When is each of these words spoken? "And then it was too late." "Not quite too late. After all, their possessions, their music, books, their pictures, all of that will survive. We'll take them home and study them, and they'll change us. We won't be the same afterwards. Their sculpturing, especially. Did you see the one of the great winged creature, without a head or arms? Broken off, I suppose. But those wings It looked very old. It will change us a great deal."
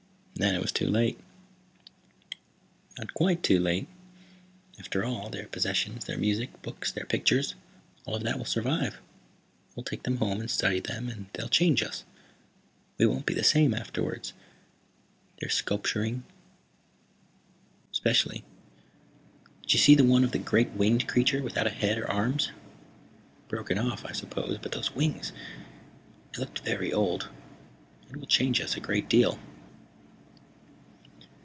"And 0.33 0.47
then 0.49 0.55
it 0.55 0.61
was 0.63 0.71
too 0.71 0.87
late." 0.87 1.19
"Not 2.97 3.13
quite 3.13 3.43
too 3.43 3.59
late. 3.59 3.87
After 4.79 5.05
all, 5.05 5.29
their 5.29 5.45
possessions, 5.47 6.05
their 6.05 6.17
music, 6.17 6.63
books, 6.63 6.91
their 6.91 7.05
pictures, 7.05 7.53
all 8.05 8.15
of 8.15 8.23
that 8.23 8.39
will 8.39 8.45
survive. 8.45 8.99
We'll 9.75 9.83
take 9.83 10.01
them 10.01 10.17
home 10.17 10.39
and 10.39 10.49
study 10.49 10.79
them, 10.79 11.09
and 11.09 11.27
they'll 11.33 11.47
change 11.47 11.83
us. 11.83 12.05
We 12.97 13.05
won't 13.05 13.27
be 13.27 13.35
the 13.35 13.43
same 13.43 13.71
afterwards. 13.75 14.33
Their 15.39 15.51
sculpturing, 15.51 16.23
especially. 17.91 18.43
Did 19.61 19.73
you 19.73 19.79
see 19.79 19.93
the 19.93 20.03
one 20.03 20.23
of 20.23 20.31
the 20.31 20.39
great 20.39 20.71
winged 20.71 21.07
creature, 21.07 21.43
without 21.43 21.67
a 21.67 21.69
head 21.69 21.99
or 21.99 22.09
arms? 22.09 22.49
Broken 23.47 23.77
off, 23.77 24.03
I 24.05 24.11
suppose. 24.11 24.57
But 24.57 24.71
those 24.71 24.95
wings 24.95 25.33
It 26.33 26.39
looked 26.39 26.61
very 26.65 26.91
old. 26.91 27.29
It 28.09 28.15
will 28.17 28.25
change 28.25 28.59
us 28.59 28.75
a 28.75 28.79
great 28.79 29.07
deal." 29.07 29.37